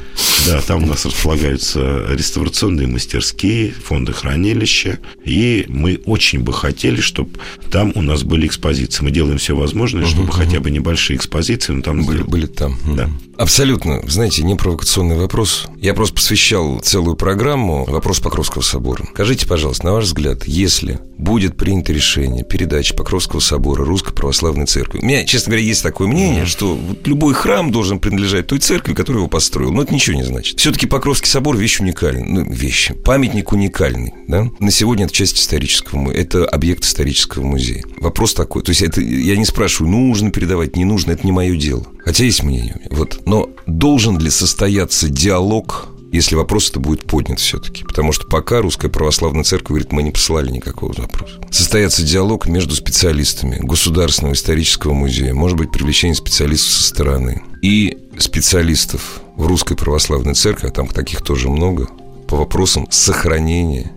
[0.47, 4.99] Да, там у нас располагаются реставрационные мастерские, фонды хранилища.
[5.23, 7.31] И мы очень бы хотели, чтобы
[7.71, 9.03] там у нас были экспозиции.
[9.03, 12.05] Мы делаем все возможное, чтобы угу, хотя бы небольшие экспозиции, но там...
[12.05, 12.77] Были, были там.
[12.95, 13.09] Да.
[13.37, 14.01] Абсолютно.
[14.07, 15.67] Знаете, не провокационный вопрос.
[15.81, 19.05] Я просто посвящал целую программу вопрос Покровского собора.
[19.13, 24.99] Скажите, пожалуйста, на ваш взгляд, если будет принято решение передачи Покровского собора Русской Православной Церкви,
[25.01, 29.23] у меня, честно говоря, есть такое мнение, что любой храм должен принадлежать той церкви, которую
[29.23, 29.71] его построил.
[29.71, 30.59] Но это ничего не значит.
[30.59, 32.25] Все-таки Покровский собор вещь уникальная.
[32.25, 32.91] Ну, вещь.
[33.03, 34.13] Памятник уникальный.
[34.27, 34.49] Да?
[34.59, 37.83] На сегодня это часть исторического это объект исторического музея.
[37.97, 38.61] Вопрос такой.
[38.61, 41.85] То есть это я не спрашиваю, нужно передавать, не нужно, это не мое дело.
[42.03, 42.79] Хотя есть мнение.
[42.91, 43.21] Вот.
[43.25, 47.83] Но должен ли состояться диалог если вопрос это будет поднят все-таки.
[47.83, 51.39] Потому что пока Русская Православная Церковь говорит, мы не посылали никакого запроса.
[51.51, 59.21] Состояться диалог между специалистами Государственного исторического музея, может быть, привлечение специалистов со стороны и специалистов
[59.35, 61.87] в Русской Православной Церкви, а там таких тоже много,
[62.27, 63.91] по вопросам сохранения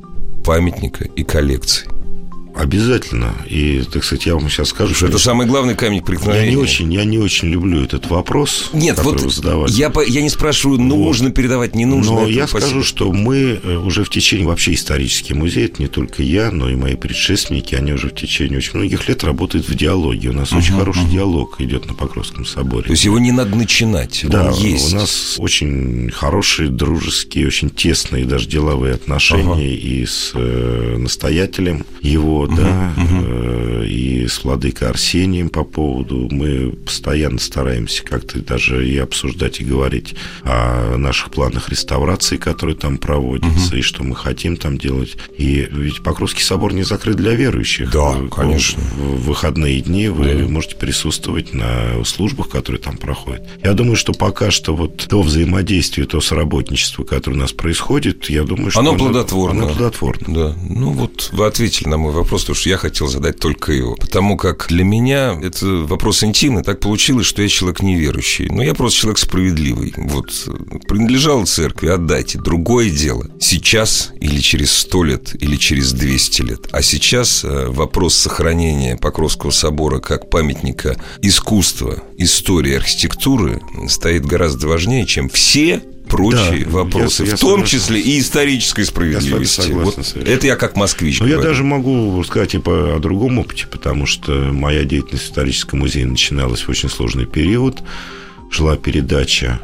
[0.44, 1.88] памятника и коллекции.
[2.58, 3.34] Обязательно.
[3.48, 6.46] И, так сказать, я вам сейчас скажу, что это самый главный камень преткновения.
[6.46, 8.70] Я не очень, я не очень люблю этот вопрос.
[8.72, 9.70] Нет, вот вы задавали.
[9.70, 11.36] Я, я не спрашиваю, нужно вот.
[11.36, 12.14] передавать, не нужно.
[12.14, 12.68] Но я спасибо.
[12.68, 16.68] скажу, что мы э, уже в течение вообще исторический музей, это не только я, но
[16.68, 20.30] и мои предшественники, они уже в течение очень многих лет работают в диалоге.
[20.30, 21.12] У нас uh-huh, очень хороший uh-huh.
[21.12, 22.86] диалог идет на Покровском соборе.
[22.86, 24.92] То есть его не надо начинать, да, он есть.
[24.92, 29.76] у нас очень хорошие, дружеские, очень тесные даже деловые отношения uh-huh.
[29.76, 32.94] и с э, настоятелем его, да.
[32.96, 36.28] Э, и с владыкой Арсением по поводу.
[36.30, 42.98] Мы постоянно стараемся как-то даже и обсуждать, и говорить о наших планах реставрации, которые там
[42.98, 45.16] проводятся, и что мы хотим там делать.
[45.36, 47.90] И ведь Покровский собор не закрыт для верующих.
[47.90, 48.82] Да, конечно.
[48.96, 50.48] В выходные дни вы да.
[50.48, 53.42] можете присутствовать на службах, которые там проходят.
[53.62, 58.44] Я думаю, что пока что вот то взаимодействие, то соработничество, которое у нас происходит, я
[58.44, 58.80] думаю, что...
[58.80, 59.64] Оно плодотворно.
[59.64, 60.34] Оно плодотворно.
[60.34, 60.56] Да.
[60.68, 63.94] Ну вот вы ответили на мой вопрос, потому что я хотел задать только его.
[63.94, 66.62] Потому как для меня это вопрос интимный.
[66.62, 68.48] Так получилось, что я человек неверующий.
[68.48, 69.94] Но я просто человек справедливый.
[69.96, 70.30] Вот
[70.86, 72.38] принадлежал церкви, отдайте.
[72.38, 73.26] Другое дело.
[73.40, 76.68] Сейчас или через сто лет, или через 200 лет.
[76.72, 85.06] А сейчас э, вопрос сохранения Покровского собора как памятника искусства, истории, архитектуры стоит гораздо важнее,
[85.06, 87.78] чем все прочие да, вопросы, я, я в том согласен.
[87.78, 89.68] числе и исторической справедливости.
[89.68, 91.20] Я вот это я как москвич.
[91.20, 91.42] Но говорю.
[91.42, 95.80] я даже могу сказать и по, о другом опыте, потому что моя деятельность в историческом
[95.80, 97.82] музее начиналась в очень сложный период.
[98.50, 99.60] Шла передача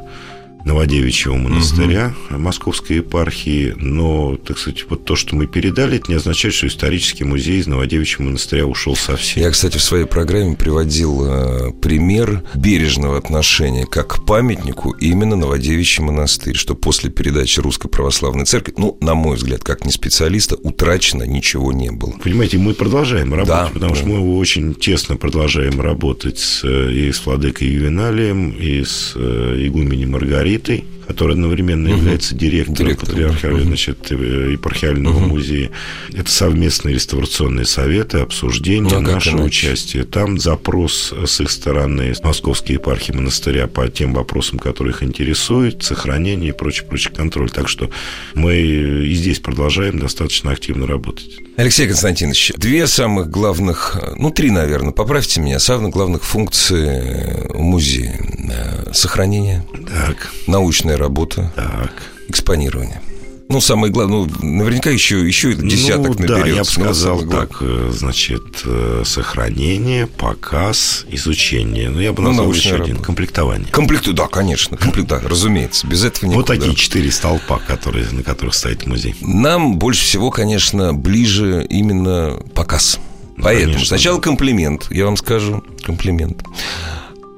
[0.65, 2.39] Новодевичьего монастыря угу.
[2.39, 7.25] Московской епархии, но, так сказать, вот то, что мы передали, это не означает, что исторический
[7.25, 9.43] музей из Новодевичьего монастыря ушел совсем.
[9.43, 16.03] Я, кстати, в своей программе приводил э, пример бережного отношения как к памятнику именно Новодевичий
[16.03, 21.25] монастырь, что после передачи Русской Православной Церкви, ну, на мой взгляд, как не специалиста, утрачено
[21.25, 22.13] ничего не было.
[22.23, 24.01] Понимаете, мы продолжаем работать, да, потому да.
[24.01, 29.67] что мы очень тесно продолжаем работать с, э, и с Владыкой Ювеналием, и с э,
[29.67, 31.99] игуменем Маргаритой, Маргаритой, который одновременно угу.
[31.99, 33.69] является директором Директор, патриархального, угу.
[33.69, 35.27] значит, э, епархиального угу.
[35.27, 35.71] музея.
[36.13, 40.05] Это совместные реставрационные советы, обсуждения, ну, а наше участие.
[40.05, 45.83] Там запрос с их стороны, с Московской епархии монастыря по тем вопросам, которые их интересуют,
[45.83, 47.51] сохранение и прочий, прочий контроль.
[47.51, 47.91] Так что
[48.35, 51.39] мы и здесь продолжаем достаточно активно работать.
[51.57, 58.19] Алексей Константинович, две самых главных, ну, три, наверное, поправьте меня, самых главных функции музея.
[58.51, 60.31] Э, сохранение, так.
[60.47, 61.93] научная работа, так.
[62.29, 63.01] экспонирование.
[63.49, 66.41] Ну, самое главное, ну, наверняка еще, еще десяток ну, наберется.
[66.41, 71.91] Да, я бы сказал так, э, значит, э, сохранение, показ, изучение.
[71.91, 72.91] Ну, я бы ну, назвал еще работа.
[72.91, 73.71] один, комплектование.
[73.71, 76.37] Комплекту, да, конечно, комплект, да, разумеется, без этого никуда.
[76.39, 79.15] Вот такие четыре столпа, которые, на которых стоит музей.
[79.21, 82.99] Нам больше всего, конечно, ближе именно показ.
[83.37, 86.43] Ну, Поэтому конечно, сначала комплимент, я вам скажу, комплимент.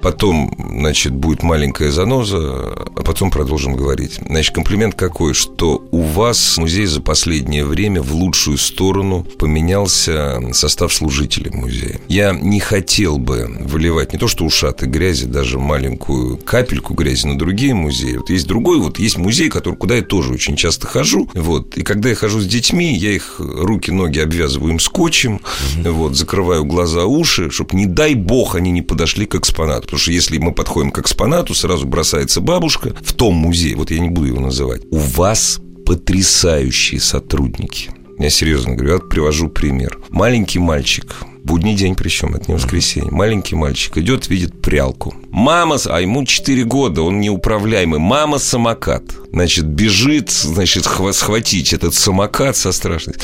[0.06, 4.20] Потом, значит, будет маленькая заноза, а потом продолжим говорить.
[4.24, 10.94] Значит, комплимент какой, что у вас музей за последнее время в лучшую сторону поменялся состав
[10.94, 11.98] служителей музея.
[12.06, 17.36] Я не хотел бы выливать не то что ушаты грязи, даже маленькую капельку грязи на
[17.36, 18.18] другие музеи.
[18.18, 21.28] Вот есть другой, вот есть музей, который, куда я тоже очень часто хожу.
[21.34, 25.40] Вот, и когда я хожу с детьми, я их руки, ноги обвязываю им скотчем,
[25.78, 25.90] mm-hmm.
[25.90, 29.95] вот, закрываю глаза, уши, чтобы, не дай бог, они не подошли к экспонату.
[29.96, 33.98] Потому что если мы подходим к экспонату, сразу бросается бабушка в том музее, вот я
[33.98, 34.82] не буду его называть.
[34.90, 37.88] У вас потрясающие сотрудники.
[38.18, 39.98] Я серьезно говорю, я привожу пример.
[40.10, 43.10] Маленький мальчик, будний день причем, это не воскресенье.
[43.10, 45.14] Маленький мальчик идет, видит прялку.
[45.30, 47.98] Мама, а ему 4 года, он неуправляемый.
[47.98, 49.02] Мама самокат.
[49.32, 53.14] Значит, бежит, значит, схватить этот самокат со страшной.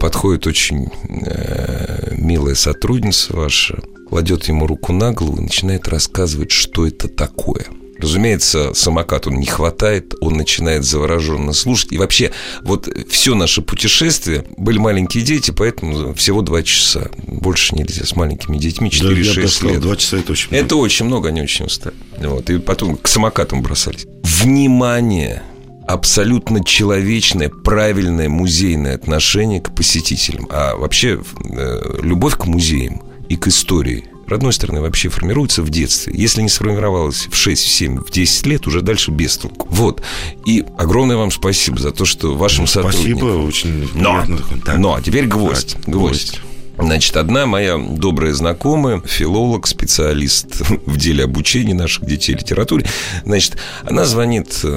[0.00, 0.88] Подходит очень
[1.26, 7.66] э, милая сотрудница ваша, кладет ему руку на голову и начинает рассказывать, что это такое.
[7.98, 11.92] Разумеется, самокат он не хватает, он начинает завороженно слушать.
[11.92, 12.30] И вообще,
[12.62, 17.08] вот все наше путешествие, были маленькие дети, поэтому всего два часа.
[17.26, 19.80] Больше нельзя с маленькими детьми, 4-6 да, сказал, лет.
[19.80, 20.64] Два часа это очень много.
[20.64, 21.96] Это очень много, они очень устали.
[22.18, 24.06] Вот, и потом к самокатам бросались.
[24.22, 25.42] Внимание!
[25.86, 30.48] абсолютно человечное, правильное музейное отношение к посетителям.
[30.50, 36.12] А вообще э, любовь к музеям и к истории родной страны вообще формируется в детстве.
[36.16, 39.68] Если не сформировалась в 6, в 7, в 10 лет, уже дальше без толку.
[39.70, 40.02] Вот.
[40.44, 43.18] И огромное вам спасибо за то, что вашим ну, сотрудникам...
[43.18, 44.24] Спасибо, очень но,
[44.64, 44.78] так.
[44.78, 45.76] но, а теперь гвоздь.
[45.86, 46.40] гвоздь.
[46.78, 52.86] Значит, одна моя добрая знакомая, филолог, специалист в деле обучения наших детей литературе,
[53.24, 54.68] значит, она звонит э,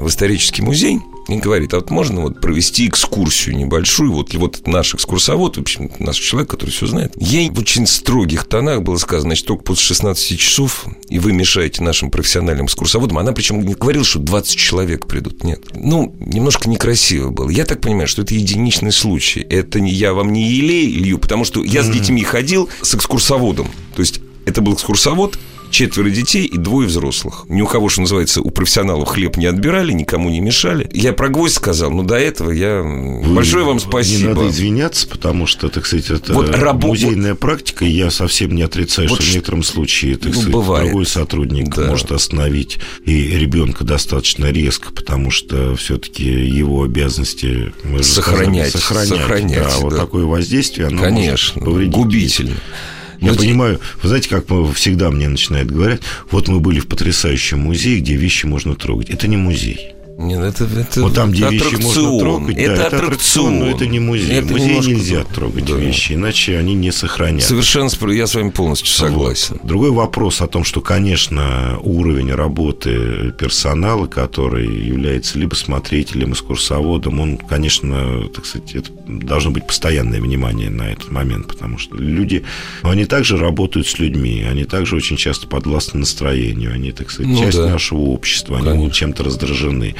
[0.00, 4.66] в исторический музей и говорит, а вот можно вот провести экскурсию небольшую, вот, и вот
[4.66, 8.96] наш экскурсовод, в общем, наш человек, который все знает, ей в очень строгих тонах было
[8.96, 13.18] сказано, значит, только после 16 часов, и вы мешаете нашим профессиональным экскурсоводам.
[13.18, 15.62] Она причем не говорила, что 20 человек придут, нет.
[15.74, 17.50] Ну, немножко некрасиво было.
[17.50, 19.40] Я так понимаю, что это единичный случай.
[19.40, 23.68] Это не я вам не елей илью, потому что я с детьми ходил с экскурсоводом.
[23.94, 25.38] То есть это был экскурсовод,
[25.70, 27.44] четверо детей и двое взрослых.
[27.48, 30.88] Ни у кого, что называется, у профессионалов хлеб не отбирали, никому не мешали.
[30.92, 32.82] Я про гвоздь сказал, но до этого я...
[32.82, 34.18] Вы, Большое вам спасибо.
[34.18, 36.82] Не надо извиняться, потому что, так сказать, это вот раб...
[36.82, 40.52] музейная практика, и я совсем не отрицаю, вот что в некотором случае, так ну, сказать,
[40.52, 40.86] бывает.
[40.86, 41.86] другой сотрудник да.
[41.86, 49.08] может остановить и ребенка достаточно резко, потому что все-таки его обязанности сохранять, сказали, сохранять.
[49.08, 49.78] сохранять да, да.
[49.78, 51.94] Вот такое воздействие, оно Конечно, может повредить.
[51.94, 52.56] губительно.
[53.20, 56.00] Я Но понимаю, вы знаете, как всегда мне начинают говорить,
[56.30, 59.10] вот мы были в потрясающем музее, где вещи можно трогать.
[59.10, 59.94] Это не музей.
[60.18, 61.76] Нет, это, это вот там, где аттракцион.
[61.76, 64.32] вещи можно трогать, это, да, это аттракцион, но это не музей.
[64.32, 65.76] Это в музее нельзя трогать да.
[65.76, 67.50] вещи, иначе они не сохранятся.
[67.50, 69.58] Совершенно, я с вами полностью согласен.
[69.60, 69.66] Вот.
[69.68, 77.36] Другой вопрос о том, что, конечно, уровень работы персонала, который является либо смотрителем, экскурсоводом, он,
[77.36, 82.42] конечно, так сказать, это должно быть постоянное внимание на этот момент, потому что люди,
[82.82, 87.38] они также работают с людьми, они также очень часто подвластны настроению, они, так сказать, ну,
[87.38, 87.68] часть да.
[87.68, 88.72] нашего общества, конечно.
[88.72, 89.94] они чем-то раздражены.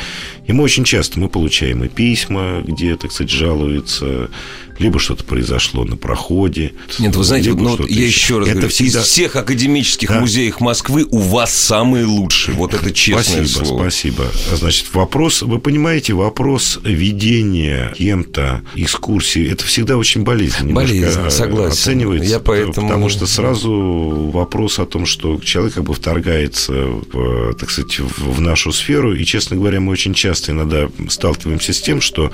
[0.46, 4.30] И мы очень часто мы получаем и письма, где, так сказать, жалуются
[4.78, 6.72] либо что-то произошло на проходе.
[6.98, 9.00] Нет, вы знаете, ну, я еще раз это говорю, всегда...
[9.00, 10.20] из всех академических да?
[10.20, 12.54] музеев Москвы у вас самые лучшие.
[12.56, 13.80] Вот это честное спасибо, слово.
[13.80, 14.26] Спасибо.
[14.54, 20.74] Значит, вопрос, вы понимаете, вопрос ведения кем-то экскурсии, это всегда очень болезненно.
[20.74, 21.72] Болезненно, согласен.
[21.72, 22.30] Оценивается.
[22.30, 22.88] Я поэтому...
[22.88, 28.40] Потому что сразу вопрос о том, что человек как бы вторгается, в, так сказать, в
[28.40, 32.30] нашу сферу, и, честно говоря, мы очень часто иногда сталкиваемся с тем, что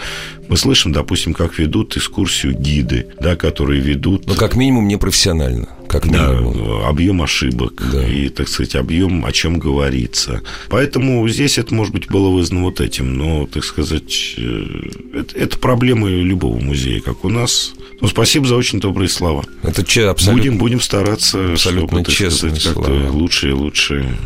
[0.48, 4.26] мы слышим, допустим, как ведут экскурсии экскурсию гиды, да, которые ведут...
[4.26, 5.68] Ну, как минимум, непрофессионально.
[5.88, 6.80] Как минимум.
[6.80, 8.06] Да, объем ошибок да.
[8.06, 10.42] и, так сказать, объем, о чем говорится.
[10.68, 13.16] Поэтому здесь это, может быть, было вызвано вот этим.
[13.16, 14.66] Но, так сказать, э,
[15.14, 17.72] это, это проблемы любого музея, как у нас.
[18.00, 19.44] Ну, спасибо за очень добрые слова.
[19.62, 20.42] Это че, абсолютно...
[20.42, 24.16] Будем, будем стараться, абсолютно чтобы, так сказать, как-то лучше и лучше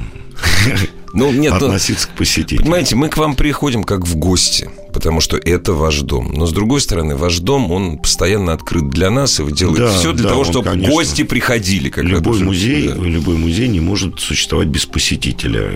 [1.13, 2.65] ну, нет, ну, относиться ну, к посетителям.
[2.65, 6.33] Понимаете, мы к вам приходим как в гости, потому что это ваш дом.
[6.35, 9.99] Но, с другой стороны, ваш дом, он постоянно открыт для нас, и вы делаете да,
[9.99, 11.89] все для да, того, он, чтобы конечно, гости приходили.
[11.89, 12.95] Как любой, музей, да.
[12.95, 15.71] любой музей не может существовать без посетителя.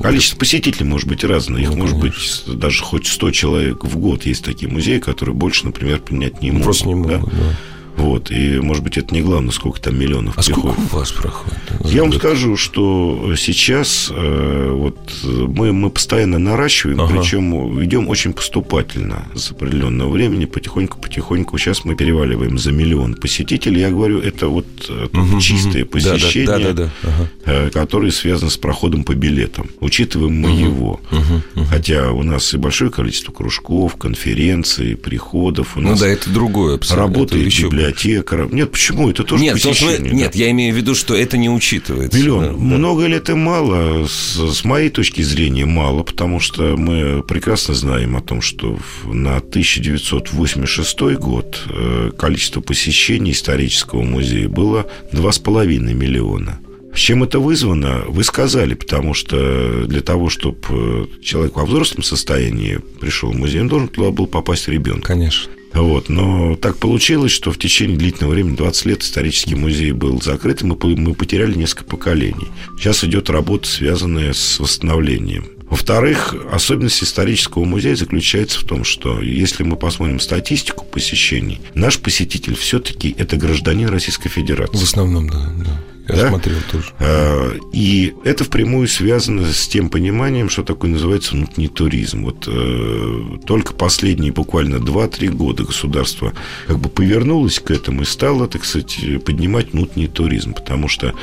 [0.00, 1.62] Количество посетителей может быть разное.
[1.62, 2.52] Их ну, может конечно.
[2.52, 4.26] быть даже хоть 100 человек в год.
[4.26, 6.64] Есть такие музеи, которые больше, например, принять не могут.
[6.64, 7.26] Просто не могут, да.
[7.30, 7.56] да.
[7.96, 10.72] Вот, и, может быть, это не главное, сколько там миллионов а приходит.
[10.72, 11.58] сколько у вас проходит?
[11.84, 17.14] Я вам скажу, что сейчас э, вот мы, мы постоянно наращиваем, ага.
[17.14, 21.58] причем идем очень поступательно с определенного времени, потихоньку-потихоньку.
[21.58, 23.80] Сейчас мы переваливаем за миллион посетителей.
[23.80, 25.92] Я говорю, это вот угу, чистое угу.
[25.92, 27.30] посещение, да, да, да, да, ага.
[27.44, 29.68] э, которое связано с проходом по билетам.
[29.80, 30.60] Учитываем мы угу.
[30.60, 31.00] его.
[31.10, 31.64] Угу, угу.
[31.66, 35.76] Хотя у нас и большое количество кружков, конференций, приходов.
[35.76, 37.06] У ну нас да, это другое абсолютно.
[37.06, 38.54] Работает еще библиотекаром.
[38.54, 39.10] Нет, почему?
[39.10, 39.98] Это тоже нет, посещение.
[39.98, 40.14] Вы, да.
[40.14, 42.18] Нет, я имею в виду, что это не учитывается.
[42.18, 42.44] Миллион.
[42.44, 43.08] Да, Много да.
[43.08, 44.06] ли это мало?
[44.06, 49.36] С, с моей точки зрения, мало, потому что мы прекрасно знаем о том, что на
[49.36, 56.58] 1986 год э, количество посещений исторического музея было 2,5 миллиона.
[56.94, 63.32] Чем это вызвано, вы сказали, потому что для того, чтобы человек во взрослом состоянии пришел
[63.32, 65.04] в музей, он должен туда был попасть ребенок.
[65.04, 65.50] Конечно.
[65.74, 66.08] Вот.
[66.08, 70.66] Но так получилось, что в течение длительного времени, 20 лет, исторический музей был закрыт, и
[70.66, 72.48] мы, мы потеряли несколько поколений.
[72.78, 75.46] Сейчас идет работа, связанная с восстановлением.
[75.72, 82.54] Во-вторых, особенность исторического музея заключается в том, что если мы посмотрим статистику посещений, наш посетитель
[82.54, 84.76] все-таки это гражданин Российской Федерации.
[84.76, 85.50] В основном, да.
[85.64, 85.91] да.
[86.08, 86.28] Я да?
[86.30, 86.86] смотрел тоже.
[86.98, 92.24] А, и это впрямую связано с тем пониманием, что такое называется внутренний туризм.
[92.24, 96.32] Вот э, только последние буквально 2-3 года государство
[96.66, 100.54] как бы повернулось к этому и стало, так сказать, поднимать внутренний туризм.
[100.54, 101.14] Потому что,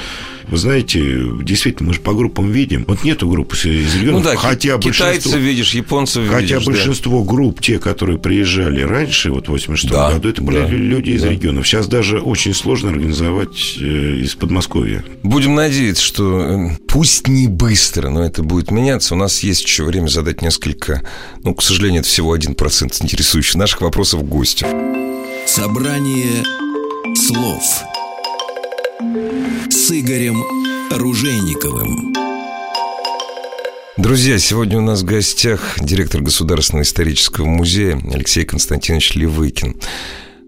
[0.50, 1.02] вы знаете,
[1.44, 2.86] действительно, мы же по группам видим.
[2.88, 4.24] Вот нету группы из регионов.
[4.24, 6.58] Ну да, хотя китайцев видишь, японцев хотя видишь.
[6.58, 7.30] Хотя большинство да.
[7.30, 11.22] групп, те, которые приезжали раньше, вот в 86 да, году, это были да, люди из
[11.22, 11.30] да.
[11.30, 11.68] регионов.
[11.68, 15.04] Сейчас даже очень сложно организовать э, из Подмосковья.
[15.24, 19.14] Будем надеяться, что э, пусть не быстро, но это будет меняться.
[19.14, 21.04] У нас есть еще время задать несколько,
[21.44, 24.66] ну, к сожалению, это всего один процент интересующих наших вопросов гостю.
[25.46, 26.44] Собрание
[27.16, 27.84] слов
[29.00, 30.44] с Игорем
[30.92, 32.14] Ружейниковым.
[33.96, 39.78] Друзья, сегодня у нас в гостях директор Государственного исторического музея Алексей Константинович Левыкин.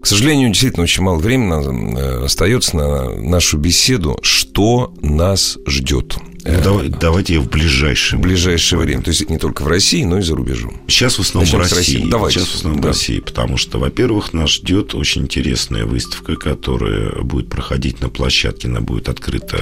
[0.02, 4.20] К сожалению, действительно очень мало времени э, остается на нашу беседу.
[4.22, 6.17] Что нас ждет?
[6.44, 9.02] Ну, давай, давайте в ближайшее В ближайшее время.
[9.04, 10.81] То есть не только в России, но и за рубежом.
[10.87, 11.96] Сейчас в основном Начнем в России.
[11.98, 12.10] России.
[12.10, 12.39] Давайте.
[12.39, 12.87] Сейчас в основном Да.
[12.87, 18.67] в России, потому что, во-первых, нас ждет очень интересная выставка, которая будет проходить на площадке,
[18.67, 19.58] она будет открыта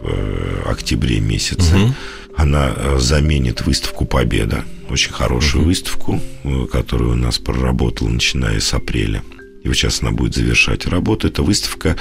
[0.00, 1.74] в э, октябре месяце.
[1.74, 1.94] Мгм.
[2.36, 8.72] Она э, заменит выставку Победа, очень хорошую выставку, э, которую у нас проработала, начиная с
[8.74, 9.22] апреля.
[9.62, 11.28] И вот сейчас она будет завершать работу.
[11.28, 11.96] Это выставка,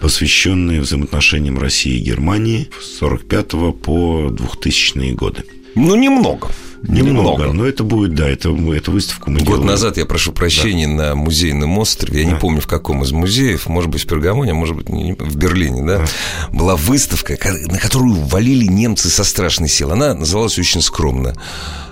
[0.00, 3.48] посвященная взаимоотношениям России и Германии с 45
[3.82, 5.44] по 2000 годы.
[5.74, 6.48] Ну, немного.
[6.82, 9.66] Немного, но это будет, да, это, эту выставку мы Год делаем.
[9.66, 12.20] назад я прошу прощения на музейном острове.
[12.20, 12.36] Я не Да.
[12.38, 16.04] помню, в каком из музеев, может быть, в Пергамоне, может быть, не- в Берлине, да,
[16.52, 17.36] была выставка,
[17.68, 19.94] на которую валили немцы со страшной силой.
[19.94, 21.34] Она называлась очень скромно.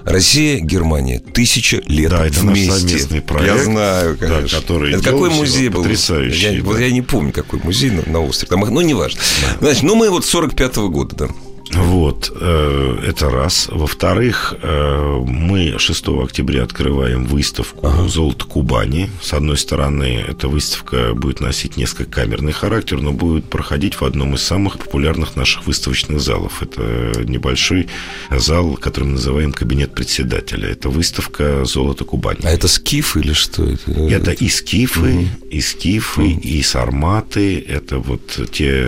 [0.04, 1.18] Россия, Германия.
[1.20, 2.72] Тысяча лет Да, это наш вместе.
[2.80, 4.58] совместный проект, Я знаю, да, конечно.
[4.60, 5.82] который это какой музей был?
[5.82, 6.78] потрясающий, Я, да.
[6.78, 8.48] я не помню, какой музей на, на острове.
[8.48, 9.20] Там, ну, неважно.
[9.60, 11.28] Значит, ну, мы вот 45-го года, да.
[11.72, 13.68] Вот, э, это раз.
[13.70, 19.08] Во-вторых, э, мы 6 октября открываем выставку «Золото Кубани».
[19.22, 24.34] С одной стороны, эта выставка будет носить несколько камерный характер, но будет проходить в одном
[24.34, 26.60] из самых популярных наших выставочных залов.
[26.62, 27.88] Это небольшой
[28.30, 30.68] зал, который мы называем «Кабинет председателя».
[30.68, 32.40] Это выставка «Золото Кубани».
[32.42, 33.92] А это скиф или что это?
[33.92, 37.60] Это и скифы, и скифы, и сарматы.
[37.60, 38.84] Это вот те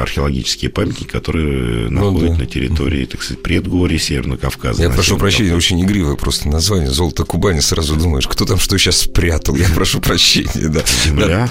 [0.00, 2.34] археологические памятники, которые Ну да.
[2.36, 4.82] на территории, так сказать, предгорья Северного Кавказа.
[4.82, 6.90] Я прошу прощения, очень игривое просто название.
[6.90, 7.60] Золото Кубани.
[7.60, 9.54] Сразу думаешь, кто там что сейчас спрятал.
[9.56, 10.82] Я прошу прощения, да.
[11.04, 11.26] Земля.
[11.26, 11.50] Да,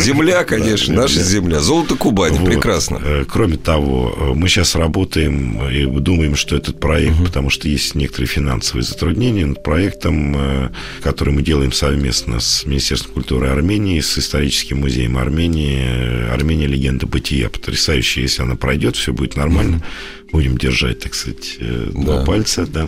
[0.00, 1.60] Земля, конечно, Да, наша земля.
[1.60, 2.50] Золото Кубани, Вот.
[2.50, 3.00] прекрасно.
[3.02, 7.94] Э, Кроме того, э, мы сейчас работаем и думаем, что этот проект, потому что есть
[7.94, 10.70] некоторые финансовые затруднения над проектом, э,
[11.02, 16.28] который мы делаем совместно с Министерством культуры Армении, с историческим музеем Армении.
[16.30, 17.48] Армения легенда бытия.
[17.48, 19.82] Потрясающая, если она пройдет, все будет нормально.
[20.32, 22.24] Будем держать, так сказать, э, два Да.
[22.24, 22.86] пальца, да.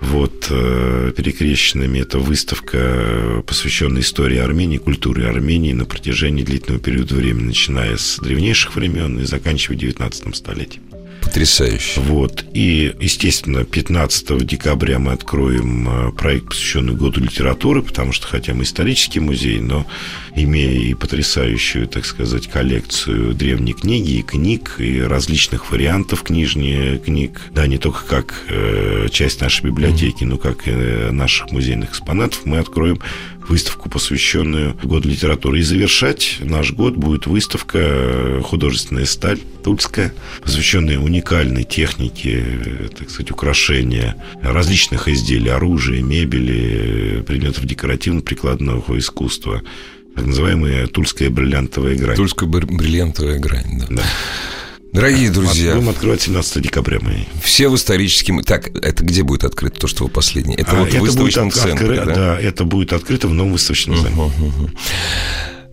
[0.00, 7.48] Вот, э, перекрещенными это выставка, посвященная истории Армении, культуре Армении на протяжении длительного периода времени,
[7.48, 10.84] начиная с древнейших времен и заканчивая 19 столетием.
[11.22, 12.00] Потрясающе.
[12.00, 12.44] Вот.
[12.54, 18.64] И, естественно, 15 декабря мы откроем э, проект, посвященный Году литературы, потому что, хотя мы
[18.64, 19.86] исторический музей, но
[20.34, 27.40] имея и потрясающую, так сказать, коллекцию древней книги и книг, и различных вариантов книжнее книг,
[27.52, 32.58] да, не только как э, часть нашей библиотеки, но как э, наших музейных экспонатов, мы
[32.58, 33.00] откроем
[33.50, 35.58] выставку, посвященную Году литературы.
[35.58, 43.30] И завершать наш год будет выставка «Художественная сталь» Тульская, посвященная уникальной технике, э, так сказать,
[43.30, 49.60] украшения различных изделий, оружия, мебели, э, предметов декоративно-прикладного искусства,
[50.16, 52.16] так называемая тульская бриллиантовая грань.
[52.16, 53.86] Тульская бр- бриллиантовая грань, да.
[53.90, 54.02] Да.
[54.92, 57.24] Дорогие друзья, Будем открывать 17 декабря мы.
[57.44, 58.42] все в историческом...
[58.42, 60.58] Так, это где будет открыто то, что вы последнее?
[60.58, 62.14] Это А, вот в будет выставочном от- центре, откры- да?
[62.14, 64.14] да, это будет открыто в новом выставочном зале.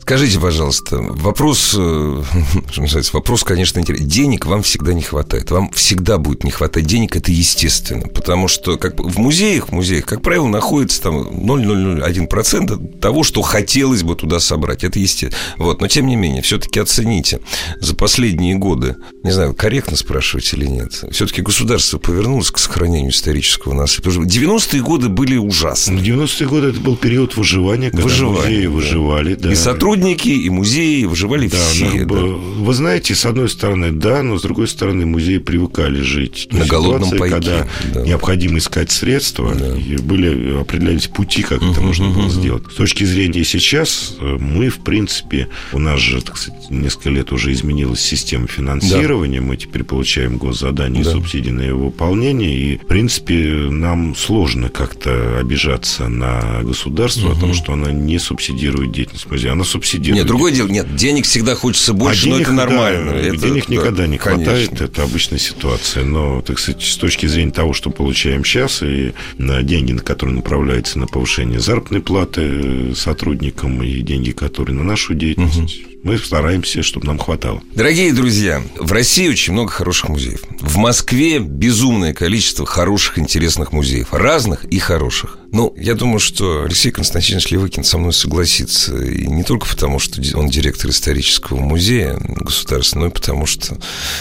[0.07, 2.23] Скажите, пожалуйста, вопрос, э,
[2.71, 4.07] что называется, вопрос, конечно, интересный.
[4.07, 5.51] Денег вам всегда не хватает.
[5.51, 8.07] Вам всегда будет не хватать денег, это естественно.
[8.07, 14.03] Потому что как в музеях, в музеях, как правило, находится там 0,001% того, что хотелось
[14.03, 14.85] бы туда собрать.
[14.85, 15.35] Это естественно.
[15.57, 15.81] Вот.
[15.81, 17.41] Но, тем не менее, все-таки оцените.
[17.81, 23.73] За последние годы, не знаю, корректно спрашивать или нет, все-таки государство повернулось к сохранению исторического
[23.73, 24.03] наследия.
[24.03, 25.97] Потому что 90-е годы были ужасны.
[25.97, 29.35] В 90-е годы это был период выживания, когда Выживания, музеи выживали.
[29.35, 29.51] Да.
[29.51, 29.55] И
[29.97, 31.85] сотрудники, и музеи выживали Да, все.
[31.85, 32.63] ну, да.
[32.63, 37.09] Вы знаете, с одной стороны, да, но с другой стороны, музеи привыкали жить На голодном
[37.09, 38.01] ситуации, пайке, когда да.
[38.05, 42.63] необходимо искать средства, и были определялись пути, как это можно было сделать.
[42.71, 47.31] С точки зрения сейчас, э, мы, в принципе, у нас же, так сказать, несколько лет
[47.31, 51.09] уже изменилась система финансирования, мы теперь получаем госзадания Да.
[51.09, 57.35] и субсидии на его выполнение, и, в принципе, нам сложно как-то обижаться на государство о
[57.35, 59.53] том, что она не субсидирует деятельность музея.
[59.53, 59.86] Она субсидирует.
[59.95, 63.11] Нет, другое дело, нет, денег всегда хочется больше, А но денег, это нормально.
[63.11, 64.45] да, Это- денег да, никогда не конечно.
[64.45, 66.03] хватает, это обычная ситуация.
[66.03, 70.35] Но, так сказать, с точки зрения того, что получаем сейчас, и на деньги, на которые
[70.35, 76.83] направляются на повышение заработной платы э, сотрудникам, и деньги, которые на нашу деятельность, мы стараемся,
[76.83, 77.61] чтобы нам хватало.
[77.75, 80.41] Дорогие друзья, в России очень много хороших музеев.
[80.61, 84.13] В Москве безумное количество хороших, интересных музеев.
[84.13, 85.37] Разных и хороших.
[85.51, 88.95] Ну, я думаю, что Алексей Константинович Левыкин со мной согласится.
[88.95, 93.77] И не только потому, что он директор исторического музея государственного, но и потому, что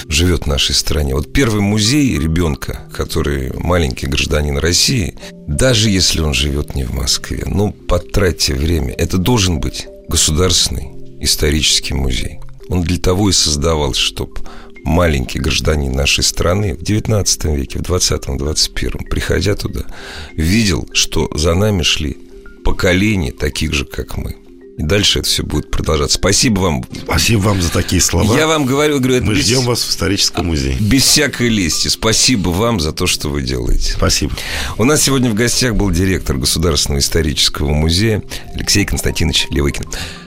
[0.09, 1.15] живет в нашей стране.
[1.15, 5.15] Вот первый музей ребенка, который маленький гражданин России,
[5.47, 8.93] даже если он живет не в Москве, ну, потратьте время.
[8.93, 12.41] Это должен быть государственный исторический музей.
[12.69, 14.41] Он для того и создавался, чтобы
[14.85, 19.87] маленький гражданин нашей страны в 19 веке, в 20-м, 21-м, приходя туда,
[20.33, 22.17] видел, что за нами шли
[22.65, 24.37] поколения таких же, как мы.
[24.79, 26.19] И дальше это все будет продолжаться.
[26.19, 26.85] Спасибо вам.
[27.05, 28.37] Спасибо вам за такие слова.
[28.37, 29.47] Я вам говорю, говорю Мы без...
[29.47, 30.77] ждем вас в историческом музее.
[30.79, 31.89] Без всякой лести.
[31.89, 33.95] Спасибо вам за то, что вы делаете.
[33.97, 34.35] Спасибо.
[34.77, 38.23] У нас сегодня в гостях был директор Государственного исторического музея
[38.55, 39.87] Алексей Константинович Левыкин.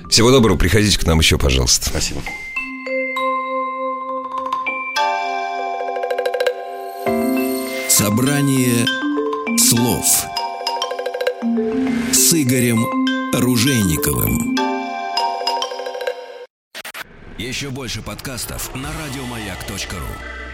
[0.10, 1.89] Всего доброго, приходите к нам еще, пожалуйста.
[1.89, 2.22] Спасибо.
[7.88, 8.88] Собрание
[9.58, 10.06] слов
[12.12, 14.57] с Игорем Ружейниковым.
[17.38, 20.49] Еще больше подкастов на радиомаяк.ру.